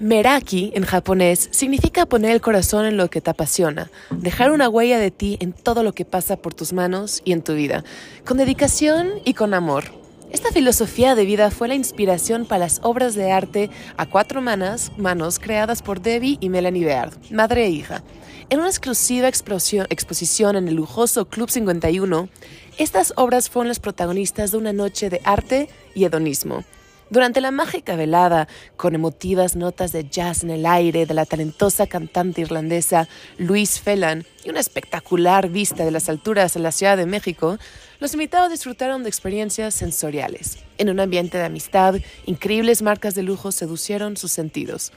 [0.00, 4.98] Meraki, en japonés, significa poner el corazón en lo que te apasiona, dejar una huella
[4.98, 7.84] de ti en todo lo que pasa por tus manos y en tu vida,
[8.26, 9.84] con dedicación y con amor.
[10.32, 14.90] Esta filosofía de vida fue la inspiración para las obras de arte a cuatro manos,
[14.98, 18.02] manos creadas por Debbie y Melanie Beard, madre e hija.
[18.50, 22.28] En una exclusiva exposición en el lujoso Club 51,
[22.76, 26.62] estas obras fueron las protagonistas de una noche de arte y hedonismo.
[27.08, 31.86] Durante la mágica velada, con emotivas notas de jazz en el aire de la talentosa
[31.86, 37.06] cantante irlandesa Louise Phelan y una espectacular vista de las alturas en la Ciudad de
[37.06, 37.58] México,
[37.98, 40.58] los invitados disfrutaron de experiencias sensoriales.
[40.76, 44.92] En un ambiente de amistad, increíbles marcas de lujo seducieron sus sentidos.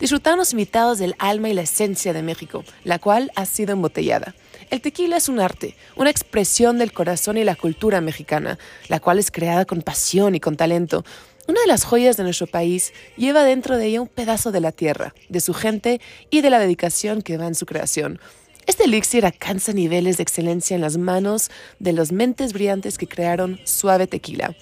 [0.00, 4.34] Disfrutaron los invitados del alma y la esencia de México, la cual ha sido embotellada.
[4.70, 9.18] El tequila es un arte, una expresión del corazón y la cultura mexicana, la cual
[9.18, 11.04] es creada con pasión y con talento.
[11.48, 14.72] Una de las joyas de nuestro país lleva dentro de ella un pedazo de la
[14.72, 18.20] tierra, de su gente y de la dedicación que va en su creación.
[18.66, 23.60] Este elixir alcanza niveles de excelencia en las manos de los mentes brillantes que crearon
[23.64, 24.54] Suave Tequila.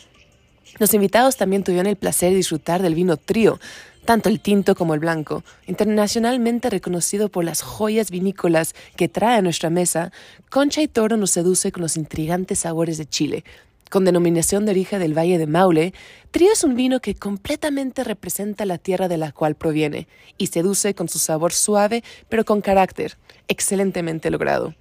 [0.78, 3.58] Los invitados también tuvieron el placer de disfrutar del vino trío,
[4.04, 9.42] tanto el tinto como el blanco, internacionalmente reconocido por las joyas vinícolas que trae a
[9.42, 10.12] nuestra mesa.
[10.50, 13.44] Concha y Toro nos seduce con los intrigantes sabores de Chile.
[13.90, 15.94] Con denominación de origen del Valle de Maule,
[16.30, 20.94] Trío es un vino que completamente representa la tierra de la cual proviene y seduce
[20.94, 23.16] con su sabor suave pero con carácter,
[23.48, 24.74] excelentemente logrado.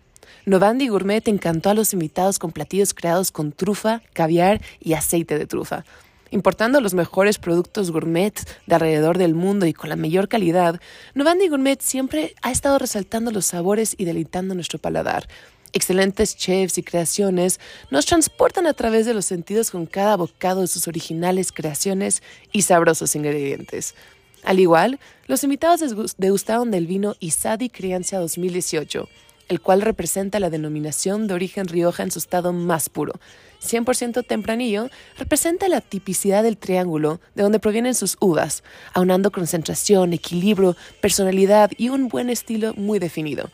[0.47, 5.45] Novandi Gourmet encantó a los invitados con platillos creados con trufa, caviar y aceite de
[5.45, 5.83] trufa.
[6.31, 8.33] Importando los mejores productos gourmet
[8.65, 10.79] de alrededor del mundo y con la mayor calidad,
[11.15, 15.27] Novandi Gourmet siempre ha estado resaltando los sabores y deleitando nuestro paladar.
[15.73, 17.59] Excelentes chefs y creaciones
[17.91, 22.23] nos transportan a través de los sentidos con cada bocado de sus originales creaciones
[22.53, 23.95] y sabrosos ingredientes.
[24.45, 29.09] Al igual, los invitados degustaron del vino Isadi Crianza 2018,
[29.47, 33.13] el cual representa la denominación de origen Rioja en su estado más puro.
[33.61, 38.63] 100% tempranillo, representa la tipicidad del triángulo de donde provienen sus uvas,
[38.93, 43.49] aunando concentración, equilibrio, personalidad y un buen estilo muy definido.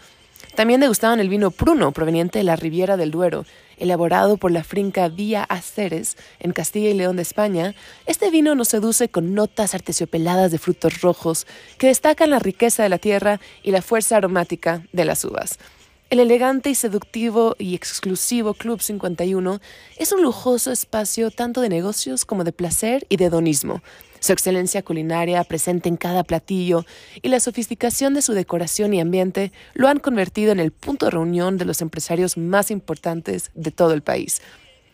[0.55, 3.45] También degustaron el vino Pruno, proveniente de la Riviera del Duero,
[3.77, 7.73] elaborado por la finca Villa Aceres en Castilla y León de España.
[8.05, 11.47] Este vino nos seduce con notas artesiopeladas de frutos rojos
[11.79, 15.57] que destacan la riqueza de la tierra y la fuerza aromática de las uvas.
[16.13, 19.59] El elegante y seductivo y exclusivo Club 51
[19.97, 23.81] es un lujoso espacio tanto de negocios como de placer y de hedonismo.
[24.19, 26.85] Su excelencia culinaria presente en cada platillo
[27.23, 31.13] y la sofisticación de su decoración y ambiente lo han convertido en el punto de
[31.13, 34.39] reunión de los empresarios más importantes de todo el país.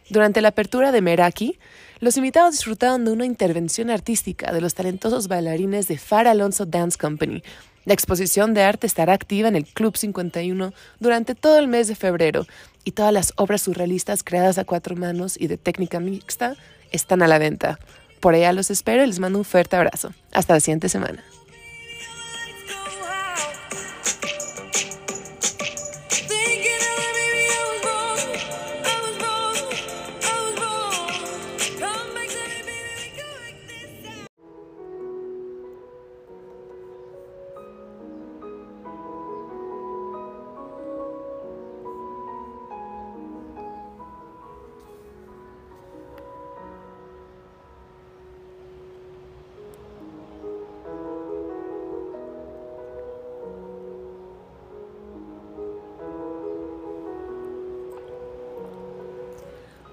[0.10, 1.60] Durante la apertura de Meraki,
[2.00, 6.98] los invitados disfrutaron de una intervención artística de los talentosos bailarines de Far Alonso Dance
[6.98, 7.44] Company.
[7.90, 11.96] La exposición de arte estará activa en el Club 51 durante todo el mes de
[11.96, 12.46] febrero
[12.84, 16.56] y todas las obras surrealistas creadas a cuatro manos y de técnica mixta
[16.92, 17.80] están a la venta.
[18.20, 20.14] Por allá los espero y les mando un fuerte abrazo.
[20.32, 21.24] Hasta la siguiente semana.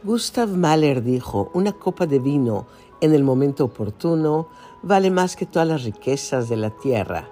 [0.07, 2.69] Gustav Mahler dijo, una copa de vino
[3.01, 4.47] en el momento oportuno
[4.85, 7.29] vale más que todas las riquezas de la tierra.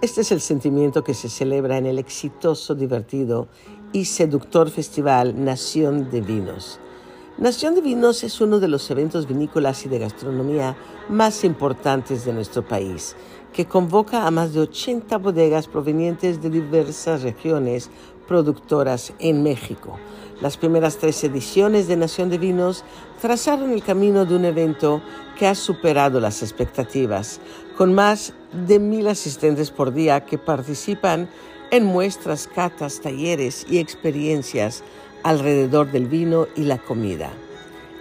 [0.00, 3.48] Este es el sentimiento que se celebra en el exitoso, divertido
[3.92, 6.78] y seductor festival Nación de Vinos.
[7.38, 10.76] Nación de Vinos es uno de los eventos vinícolas y de gastronomía
[11.08, 13.16] más importantes de nuestro país,
[13.52, 17.90] que convoca a más de 80 bodegas provenientes de diversas regiones
[18.26, 19.98] productoras en México.
[20.40, 22.84] Las primeras tres ediciones de Nación de Vinos
[23.20, 25.00] trazaron el camino de un evento
[25.38, 27.40] que ha superado las expectativas,
[27.76, 28.32] con más
[28.66, 31.28] de mil asistentes por día que participan
[31.70, 34.82] en muestras, catas, talleres y experiencias
[35.22, 37.30] alrededor del vino y la comida.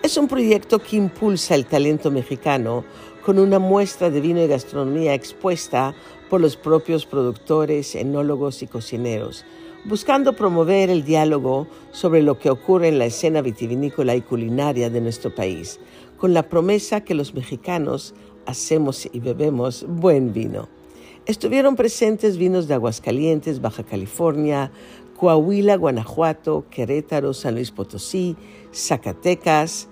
[0.03, 2.83] Es un proyecto que impulsa el talento mexicano
[3.24, 5.94] con una muestra de vino y gastronomía expuesta
[6.29, 9.45] por los propios productores, enólogos y cocineros.
[9.85, 15.01] Buscando promover el diálogo sobre lo que ocurre en la escena vitivinícola y culinaria de
[15.01, 15.79] nuestro país,
[16.17, 18.13] con la promesa que los mexicanos
[18.45, 20.69] hacemos y bebemos buen vino.
[21.25, 24.71] Estuvieron presentes vinos de Aguascalientes, Baja California,
[25.17, 28.35] Coahuila, Guanajuato, Querétaro, San Luis Potosí,
[28.73, 29.87] Zacatecas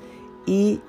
[0.47, 0.79] y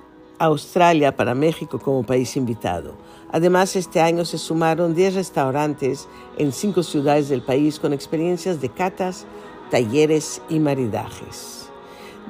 [0.45, 2.95] Australia para México como país invitado.
[3.31, 6.07] Además, este año se sumaron 10 restaurantes
[6.37, 9.27] en cinco ciudades del país con experiencias de catas,
[9.69, 11.69] talleres y maridajes.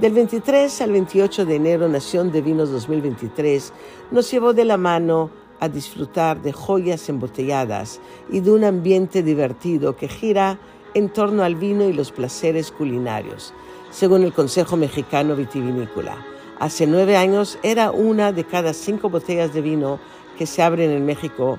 [0.02, 3.72] Del 23 al 28 de enero, Nación de Vinos 2023
[4.12, 5.30] nos llevó de la mano
[5.62, 10.60] a disfrutar de joyas embotelladas y de un ambiente divertido que gira
[10.94, 13.54] en torno al vino y los placeres culinarios,
[13.90, 16.18] según el Consejo Mexicano Vitivinícola.
[16.62, 20.00] Hace nueve años era una de cada cinco botellas de vino
[20.38, 21.58] que se abren en México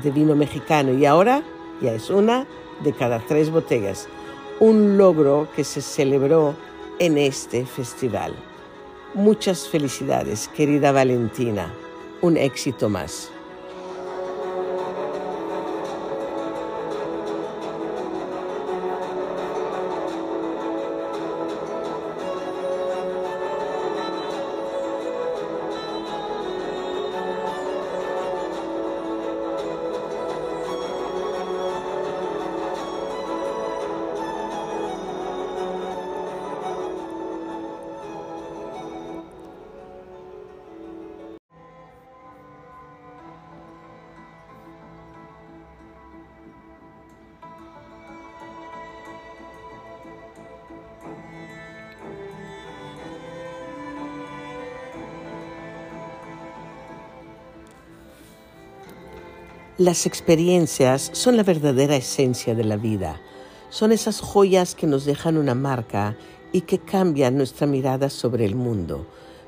[0.00, 1.42] de vino mexicano y ahora
[1.80, 2.46] ya es una
[2.84, 4.06] de cada tres botellas,
[4.60, 6.54] un logro que se celebró
[7.00, 8.32] en este festival.
[9.12, 11.74] Muchas felicidades, querida Valentina,
[12.20, 13.32] un éxito más.
[59.78, 63.20] Las experiencias son la verdadera esencia de la vida.
[63.70, 66.16] Son esas joyas que nos dejan una marca
[66.52, 69.04] y que cambian nuestra mirada sobre el mundo.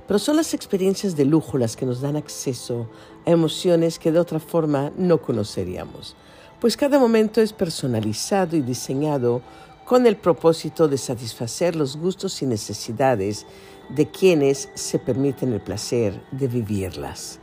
[0.09, 2.91] Pero son las experiencias de lujo las que nos dan acceso
[3.25, 6.17] a emociones que de otra forma no conoceríamos.
[6.61, 9.43] Pues cada momento es personalizado y diseñado
[9.85, 13.47] con el propósito de satisfacer los gustos y necesidades
[13.91, 17.39] de quienes se permiten el placer de vivirlas.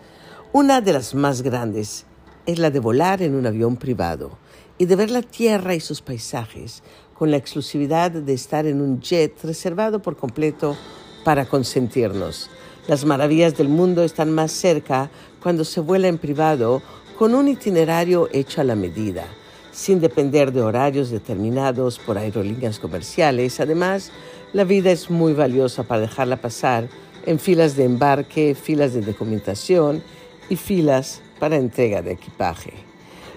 [0.52, 2.06] Una de las más grandes
[2.46, 4.38] es la de volar en un avión privado
[4.78, 9.00] y de ver la tierra y sus paisajes con la exclusividad de estar en un
[9.00, 10.76] jet reservado por completo
[11.24, 12.50] para consentirnos.
[12.88, 15.10] Las maravillas del mundo están más cerca
[15.42, 16.82] cuando se vuela en privado
[17.18, 19.26] con un itinerario hecho a la medida,
[19.72, 23.60] sin depender de horarios determinados por aerolíneas comerciales.
[23.60, 24.12] Además,
[24.52, 26.90] la vida es muy valiosa para dejarla pasar
[27.26, 30.04] en filas de embarque, filas de documentación
[30.50, 32.72] y filas para entrega de equipaje.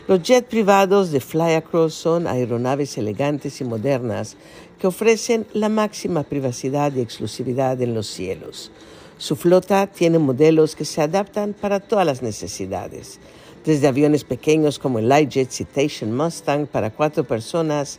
[0.07, 4.37] Los jets privados de Flyacross son aeronaves elegantes y modernas
[4.79, 8.71] que ofrecen la máxima privacidad y exclusividad en los cielos.
[9.19, 13.19] Su flota tiene modelos que se adaptan para todas las necesidades,
[13.65, 17.99] desde aviones pequeños como el Lightjet Citation Mustang para cuatro personas,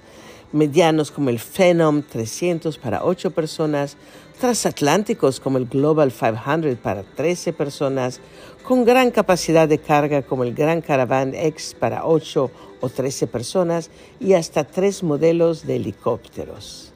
[0.54, 3.98] medianos como el Phenom 300 para ocho personas,
[4.40, 8.22] transatlánticos como el Global 500 para 13 personas,
[8.68, 13.90] con gran capacidad de carga como el Gran Caravan X para 8 o 13 personas
[14.20, 16.92] y hasta tres modelos de helicópteros.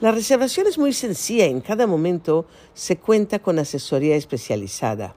[0.00, 5.16] La reservación es muy sencilla, en cada momento se cuenta con asesoría especializada,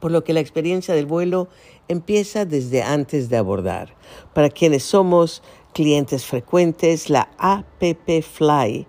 [0.00, 1.46] por lo que la experiencia del vuelo
[1.86, 3.94] empieza desde antes de abordar.
[4.34, 8.84] Para quienes somos clientes frecuentes, la APP Fly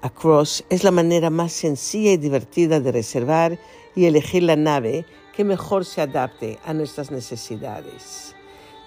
[0.00, 3.58] Across es la manera más sencilla y divertida de reservar
[3.94, 5.04] y elegir la nave
[5.38, 8.34] que mejor se adapte a nuestras necesidades.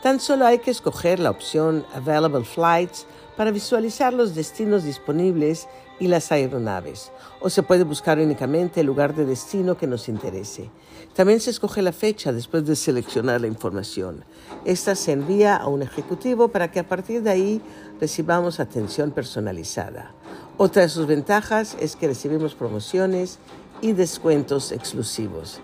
[0.03, 3.05] Tan solo hay que escoger la opción Available Flights
[3.37, 9.15] para visualizar los destinos disponibles y las aeronaves, o se puede buscar únicamente el lugar
[9.15, 10.69] de destino que nos interese.
[11.15, 14.25] También se escoge la fecha después de seleccionar la información.
[14.65, 17.61] Esta se envía a un ejecutivo para que a partir de ahí
[18.01, 20.11] recibamos atención personalizada.
[20.57, 23.39] Otra de sus ventajas es que recibimos promociones
[23.79, 25.61] y descuentos exclusivos.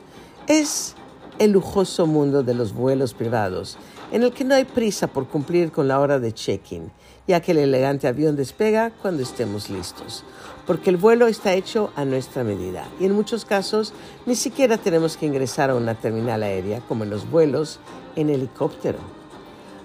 [0.48, 0.96] Es
[1.40, 3.78] el lujoso mundo de los vuelos privados,
[4.14, 6.90] en el que no hay prisa por cumplir con la hora de check-in,
[7.28, 10.24] ya que el elegante avión despega cuando estemos listos,
[10.66, 13.92] porque el vuelo está hecho a nuestra medida y en muchos casos
[14.26, 17.82] ni siquiera tenemos que ingresar a una terminal aérea como en los vuelos
[18.16, 19.00] en helicóptero.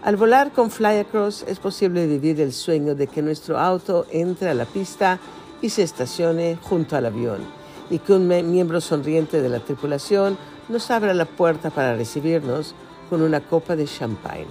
[0.04, 4.54] Al volar con Flyacross es posible vivir el sueño de que nuestro auto entre a
[4.54, 5.18] la pista
[5.60, 7.61] y se estacione junto al avión
[7.92, 10.38] y que un miembro sonriente de la tripulación
[10.70, 12.74] nos abra la puerta para recibirnos
[13.10, 14.46] con una copa de champagne.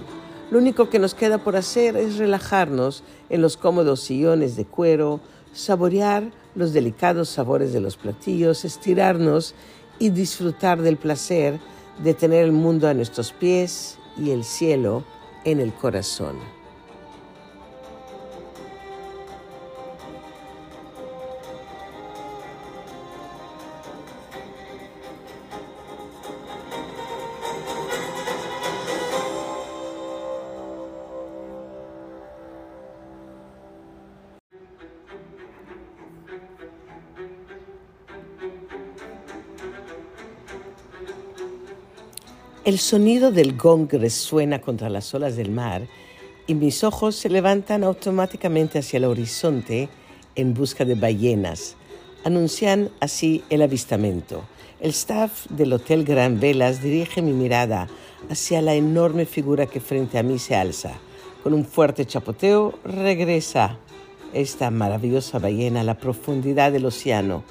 [0.52, 5.18] Lo único que nos queda por hacer es relajarnos en los cómodos sillones de cuero,
[5.52, 9.56] saborear los delicados sabores de los platillos, estirarnos
[9.98, 11.58] y disfrutar del placer
[12.00, 15.02] de tener el mundo a nuestros pies y el cielo
[15.44, 16.61] en el corazón.
[42.64, 45.82] El sonido del gong resuena contra las olas del mar
[46.46, 49.88] y mis ojos se levantan automáticamente hacia el horizonte
[50.36, 51.74] en busca de ballenas.
[52.22, 54.44] Anuncian así el avistamiento.
[54.78, 57.88] El staff del Hotel Gran Velas dirige mi mirada
[58.30, 60.92] hacia la enorme figura que frente a mí se alza.
[61.42, 63.76] Con un fuerte chapoteo regresa
[64.32, 67.42] esta maravillosa ballena a la profundidad del océano.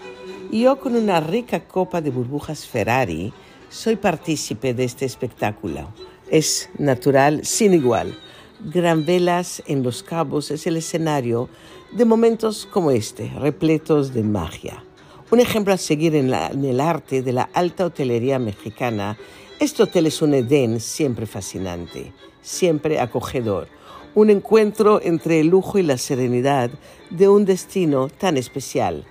[0.51, 3.33] Y yo con una rica copa de burbujas Ferrari
[3.71, 5.93] soy partícipe de este espectáculo.
[6.29, 8.15] Es natural, sin igual.
[8.59, 11.49] Gran Velas en Los Cabos es el escenario
[11.93, 14.83] de momentos como este, repletos de magia.
[15.31, 19.17] Un ejemplo a seguir en, en el arte de la alta hotelería mexicana,
[19.59, 22.11] este hotel es un Edén siempre fascinante,
[22.41, 23.69] siempre acogedor.
[24.13, 26.69] Un encuentro entre el lujo y la serenidad
[27.09, 29.05] de un destino tan especial.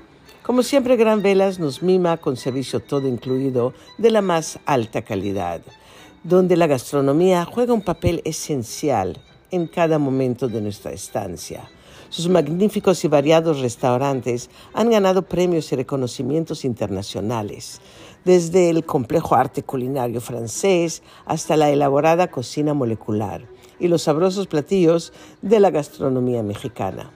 [0.51, 5.61] Como siempre, Gran Velas nos mima con servicio todo incluido de la más alta calidad,
[6.25, 11.71] donde la gastronomía juega un papel esencial en cada momento de nuestra estancia.
[12.09, 17.81] Sus magníficos y variados restaurantes han ganado premios y reconocimientos internacionales,
[18.25, 23.47] desde el complejo arte culinario francés hasta la elaborada cocina molecular
[23.79, 27.13] y los sabrosos platillos de la gastronomía mexicana.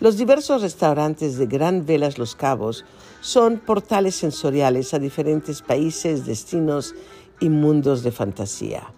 [0.00, 2.84] Los diversos restaurantes de Gran Velas Los Cabos
[3.20, 6.94] son portales sensoriales a diferentes países, destinos
[7.40, 8.92] y mundos de fantasía.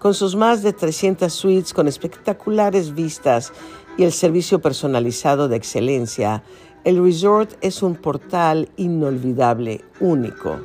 [0.00, 3.52] Con sus más de 300 suites con espectaculares vistas
[3.96, 6.42] y el servicio personalizado de excelencia,
[6.82, 10.58] el resort es un portal inolvidable, único,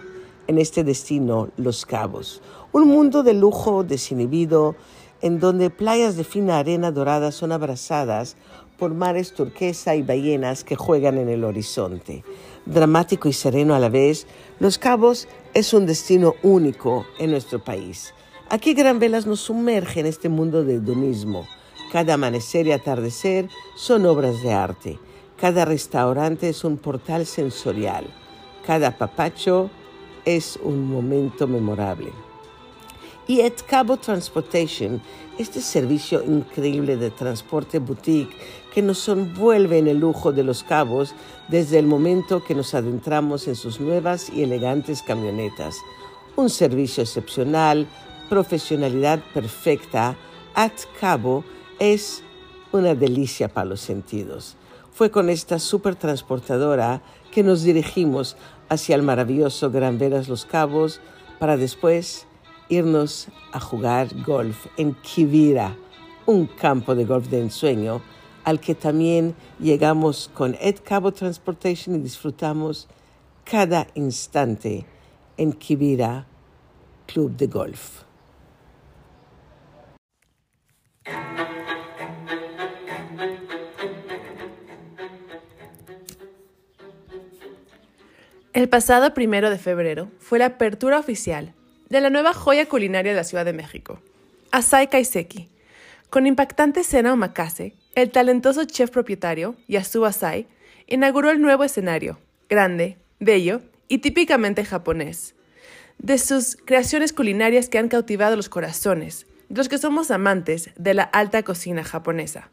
[0.47, 2.41] en este destino Los Cabos.
[2.71, 4.75] Un mundo de lujo desinhibido
[5.21, 8.37] en donde playas de fina arena dorada son abrazadas
[8.77, 12.23] por mares turquesa y ballenas que juegan en el horizonte.
[12.65, 14.27] Dramático y sereno a la vez,
[14.59, 18.13] Los Cabos es un destino único en nuestro país.
[18.49, 21.47] Aquí Gran Velas nos sumerge en este mundo de hedonismo.
[21.91, 24.99] Cada amanecer y atardecer son obras de arte.
[25.39, 28.05] Cada restaurante es un portal sensorial.
[28.65, 29.69] Cada papacho
[30.25, 32.11] es un momento memorable.
[33.27, 35.01] Y at Cabo Transportation,
[35.37, 38.35] este servicio increíble de transporte boutique
[38.73, 41.13] que nos envuelve en el lujo de los cabos
[41.47, 45.77] desde el momento que nos adentramos en sus nuevas y elegantes camionetas.
[46.35, 47.87] Un servicio excepcional,
[48.29, 50.15] profesionalidad perfecta,
[50.53, 51.43] at Cabo
[51.79, 52.23] es
[52.71, 54.57] una delicia para los sentidos.
[54.91, 57.01] Fue con esta supertransportadora
[57.31, 58.35] que nos dirigimos
[58.69, 60.99] hacia el maravilloso Gran Veras Los Cabos
[61.39, 62.26] para después
[62.69, 65.75] irnos a jugar golf en Kivira,
[66.25, 68.01] un campo de golf de ensueño
[68.43, 72.87] al que también llegamos con Ed Cabo Transportation y disfrutamos
[73.43, 74.85] cada instante
[75.35, 76.25] en Kivira
[77.05, 78.03] Club de Golf.
[88.53, 91.53] El pasado primero de febrero fue la apertura oficial
[91.89, 94.01] de la nueva joya culinaria de la Ciudad de México,
[94.51, 95.49] Asai Kaiseki.
[96.09, 100.47] Con impactante cena omakase, el talentoso chef propietario, Yasu Asai,
[100.87, 102.17] inauguró el nuevo escenario,
[102.49, 105.35] grande, bello y típicamente japonés,
[105.97, 110.93] de sus creaciones culinarias que han cautivado los corazones de los que somos amantes de
[110.93, 112.49] la alta cocina japonesa.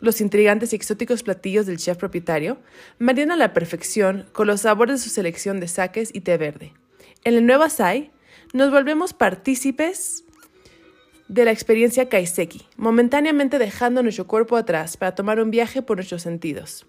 [0.00, 2.58] Los intrigantes y exóticos platillos del chef propietario
[2.98, 6.72] marinan a la perfección con los sabores de su selección de saques y té verde.
[7.24, 8.12] En el nuevo Asai
[8.52, 10.24] nos volvemos partícipes
[11.28, 16.22] de la experiencia Kaiseki, momentáneamente dejando nuestro cuerpo atrás para tomar un viaje por nuestros
[16.22, 16.86] sentidos.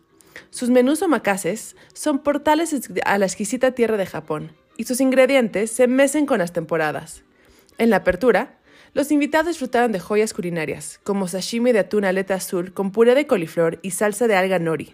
[0.50, 5.88] Sus menús omakases son portales a la exquisita tierra de Japón y sus ingredientes se
[5.88, 7.24] mecen con las temporadas.
[7.78, 8.58] En la apertura,
[8.94, 13.28] los invitados disfrutaron de joyas culinarias, como sashimi de atún aleta azul con puré de
[13.28, 14.94] coliflor y salsa de alga nori.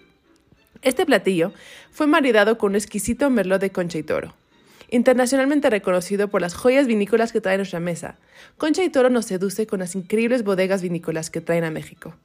[0.81, 1.53] Este platillo
[1.91, 4.33] fue maridado con un exquisito merlot de concha y toro.
[4.89, 8.17] Internacionalmente reconocido por las joyas vinícolas que trae nuestra mesa,
[8.57, 12.15] Concha y Toro nos seduce con las increíbles bodegas vinícolas que traen a México.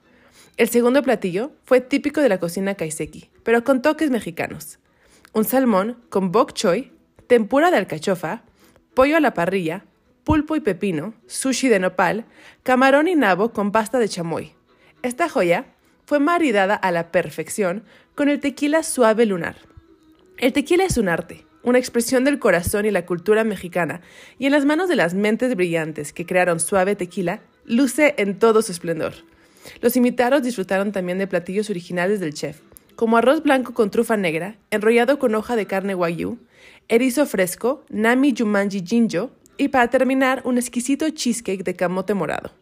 [0.56, 4.78] El segundo platillo fue típico de la cocina kaiseki, pero con toques mexicanos.
[5.32, 6.92] Un salmón con bok choy,
[7.26, 8.42] tempura de alcachofa,
[8.94, 9.84] pollo a la parrilla,
[10.24, 12.26] pulpo y pepino, sushi de nopal,
[12.62, 14.52] camarón y nabo con pasta de chamoy.
[15.02, 15.66] Esta joya
[16.04, 19.56] fue maridada a la perfección con el tequila suave lunar.
[20.36, 24.00] El tequila es un arte, una expresión del corazón y la cultura mexicana,
[24.38, 28.62] y en las manos de las mentes brillantes que crearon suave tequila, luce en todo
[28.62, 29.14] su esplendor.
[29.80, 32.60] Los invitados disfrutaron también de platillos originales del chef,
[32.96, 36.38] como arroz blanco con trufa negra, enrollado con hoja de carne wagyu,
[36.88, 42.59] erizo fresco, nami yumanji jinjo y para terminar un exquisito cheesecake de camote morado.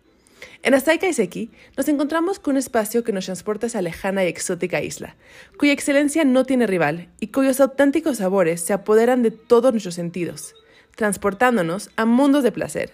[0.62, 4.28] En Asai Kaiseki nos encontramos con un espacio que nos transporta a esa lejana y
[4.28, 5.16] exótica isla,
[5.56, 10.54] cuya excelencia no tiene rival y cuyos auténticos sabores se apoderan de todos nuestros sentidos,
[10.96, 12.92] transportándonos a mundos de placer.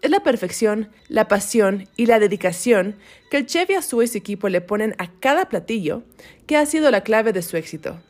[0.00, 2.96] Es la perfección, la pasión y la dedicación
[3.30, 6.02] que el chef Yasuo y su equipo le ponen a cada platillo
[6.46, 8.00] que ha sido la clave de su éxito,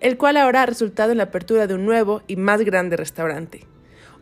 [0.00, 3.66] el cual ahora ha resultado en la apertura de un nuevo y más grande restaurante.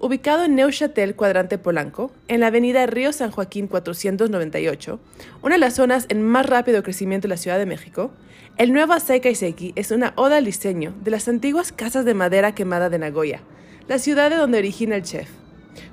[0.01, 5.01] Ubicado en Neuchâtel, cuadrante Polanco, en la avenida Río San Joaquín 498,
[5.43, 8.11] una de las zonas en más rápido crecimiento de la Ciudad de México,
[8.59, 12.55] el nuevo Asai Kaiseki es una oda al diseño de las antiguas casas de madera
[12.55, 13.41] quemada de Nagoya,
[13.89, 15.29] la ciudad de donde origina el chef.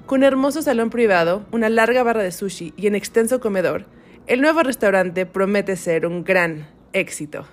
[0.05, 3.85] Con un hermoso salón privado, una larga barra de sushi y un extenso comedor,
[4.27, 7.45] el nuevo restaurante promete ser un gran éxito.